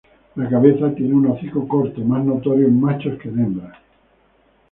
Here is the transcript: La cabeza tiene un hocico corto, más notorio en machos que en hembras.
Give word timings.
La 0.35 0.49
cabeza 0.49 0.95
tiene 0.95 1.13
un 1.13 1.27
hocico 1.27 1.67
corto, 1.67 2.01
más 2.01 2.25
notorio 2.25 2.65
en 2.65 2.81
machos 2.81 3.19
que 3.21 3.29
en 3.29 3.37
hembras. 3.39 3.77